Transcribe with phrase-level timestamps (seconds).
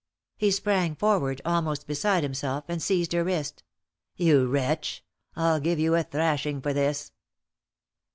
[0.35, 3.61] He sprang forward, almost beside himself, and seized her wrist.
[4.15, 5.03] "You wretch
[5.35, 7.11] I'll give you a thrashing for this."